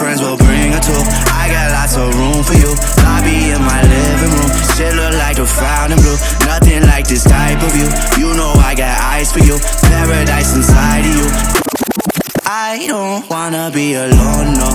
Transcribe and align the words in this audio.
friends 0.00 0.22
will 0.22 0.40
bring 0.40 0.72
a 0.72 0.80
tool. 0.80 1.04
I 1.36 1.44
got 1.52 1.66
lots 1.76 1.94
of 2.00 2.08
room 2.16 2.40
for 2.42 2.56
you. 2.56 2.72
Lobby 3.04 3.52
in 3.52 3.60
my 3.60 3.80
living 3.84 4.32
room. 4.32 4.50
Shit 4.74 4.96
look 4.96 5.12
like 5.20 5.36
a 5.36 5.44
Fontainebleau. 5.44 6.16
Nothing 6.48 6.82
like 6.88 7.06
this 7.06 7.24
type 7.24 7.60
of 7.60 7.72
you. 7.76 7.88
You 8.16 8.32
know 8.32 8.52
I 8.56 8.72
got 8.74 8.96
eyes 9.12 9.30
for 9.30 9.40
you. 9.40 9.60
Paradise 9.92 10.56
inside 10.56 11.04
of 11.04 11.14
you. 11.20 11.28
I 12.48 12.86
don't 12.88 13.28
wanna 13.28 13.70
be 13.72 13.94
alone, 13.94 14.48
no. 14.56 14.70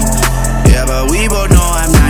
Yeah, 0.69 0.85
but 0.85 1.09
we 1.09 1.27
both 1.27 1.49
know 1.49 1.69
I'm 1.81 1.91
not. 1.91 2.04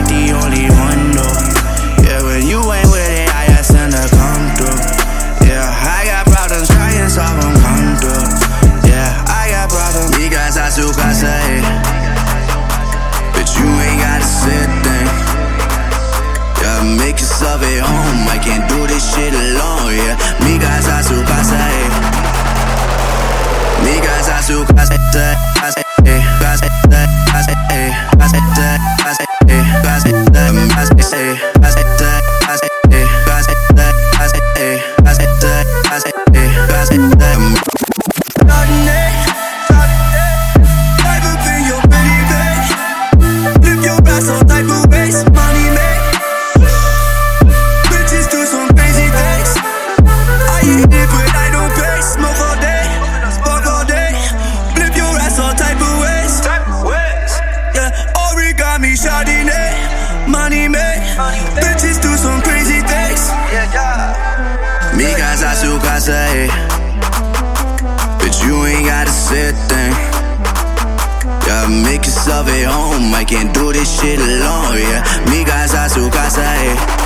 Home. 17.96 18.28
I 18.30 18.38
can't 18.38 18.68
do 18.70 18.88
this 18.88 19.04
shit 19.14 19.34
alone, 19.34 19.96
yeah. 19.96 20.16
Mi 20.44 20.58
casa, 20.60 21.04
su 21.04 21.16
casa, 21.24 21.58
eh. 21.80 21.90
Mi 23.84 24.00
casa, 24.00 24.42
su 24.42 24.66
casa, 24.66 24.96
eh. 24.96 25.85
Bitches 61.60 62.02
do 62.02 62.16
some 62.18 62.42
crazy 62.42 62.82
things. 62.82 63.32
Mi 64.96 65.14
casa, 65.16 65.56
su 65.56 65.80
casa, 65.80 66.14
eh. 66.36 66.50
But 68.20 68.34
you 68.44 68.66
ain't 68.66 68.86
gotta 68.86 69.12
sit 69.12 69.56
there. 69.68 69.94
Yeah, 71.46 71.68
make 71.68 72.06
yourself 72.06 72.48
at 72.48 72.66
home. 72.66 73.14
I 73.14 73.24
can't 73.24 73.54
do 73.54 73.72
this 73.72 74.00
shit 74.00 74.20
alone, 74.20 74.78
yeah. 74.78 75.04
Mi 75.30 75.44
casa, 75.44 75.90
su 75.90 76.10
casa, 76.10 76.42
eh. 76.42 77.05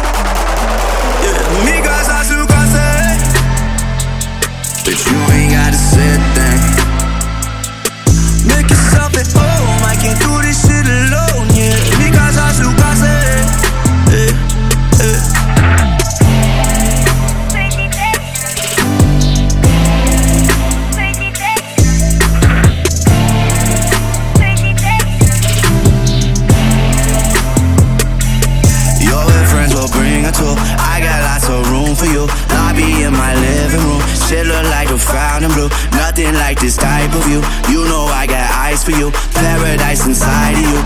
Blue. 35.60 35.70
Nothing 35.92 36.34
like 36.34 36.60
this 36.60 36.78
type 36.78 37.14
of 37.14 37.28
you. 37.28 37.42
You 37.68 37.84
know 37.86 38.06
I 38.06 38.26
got 38.28 38.50
eyes 38.52 38.84
for 38.84 38.92
you. 38.92 39.12
Paradise 39.34 40.06
inside 40.06 40.56
of 40.56 40.62
you. 40.62 40.80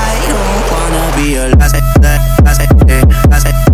I 0.00 0.14
don't 0.28 0.64
wanna 0.72 1.16
be 1.16 1.34
a 1.36 1.58
Chardonnay, 2.58 3.67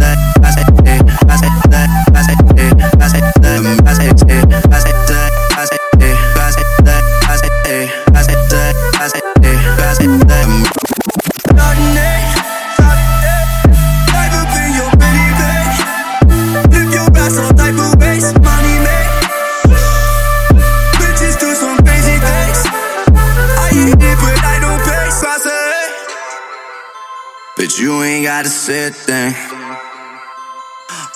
But 27.56 27.78
you 27.78 28.02
ain't 28.02 28.24
gotta 28.26 28.48
sit 28.48 28.94
there. 29.06 29.30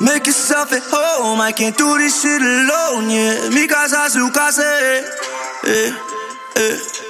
Make 0.01 0.27
yourself 0.27 0.73
at 0.73 0.83
home. 0.87 1.41
I 1.41 1.51
can't 1.51 1.77
do 1.77 1.99
this 1.99 2.23
shit 2.23 2.41
alone. 2.41 3.11
Yeah, 3.11 3.49
mi 3.51 3.67
casa, 3.67 4.09
su 4.09 4.31
casa. 4.31 4.63
Eh, 4.63 5.03
eh, 5.67 5.93
eh. 6.57 7.08